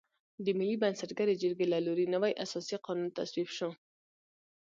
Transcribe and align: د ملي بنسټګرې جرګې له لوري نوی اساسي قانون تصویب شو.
د 0.43 0.47
ملي 0.59 0.75
بنسټګرې 0.83 1.35
جرګې 1.41 1.65
له 1.73 1.79
لوري 1.85 2.05
نوی 2.13 2.31
اساسي 2.43 2.75
قانون 2.85 3.09
تصویب 3.17 3.49
شو. 3.57 3.69